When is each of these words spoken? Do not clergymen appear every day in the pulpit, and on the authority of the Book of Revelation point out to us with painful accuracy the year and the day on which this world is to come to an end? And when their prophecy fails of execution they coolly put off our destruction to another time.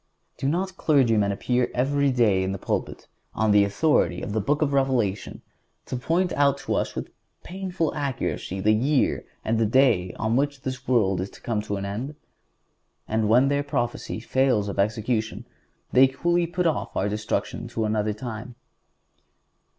Do 0.39 0.49
not 0.49 0.77
clergymen 0.77 1.31
appear 1.31 1.69
every 1.75 2.09
day 2.11 2.41
in 2.41 2.53
the 2.53 2.57
pulpit, 2.57 3.07
and 3.35 3.43
on 3.43 3.51
the 3.51 3.63
authority 3.63 4.23
of 4.23 4.31
the 4.33 4.41
Book 4.41 4.63
of 4.63 4.73
Revelation 4.73 5.43
point 5.85 6.31
out 6.33 6.57
to 6.65 6.73
us 6.73 6.95
with 6.95 7.11
painful 7.43 7.93
accuracy 7.93 8.59
the 8.59 8.71
year 8.71 9.25
and 9.45 9.59
the 9.59 9.67
day 9.67 10.11
on 10.13 10.35
which 10.35 10.61
this 10.63 10.87
world 10.87 11.21
is 11.21 11.29
to 11.29 11.41
come 11.41 11.61
to 11.61 11.75
an 11.75 11.85
end? 11.85 12.15
And 13.07 13.29
when 13.29 13.47
their 13.47 13.61
prophecy 13.61 14.19
fails 14.19 14.67
of 14.69 14.79
execution 14.79 15.45
they 15.91 16.07
coolly 16.07 16.47
put 16.47 16.65
off 16.65 16.97
our 16.97 17.07
destruction 17.07 17.67
to 17.67 17.85
another 17.85 18.13
time. 18.13 18.55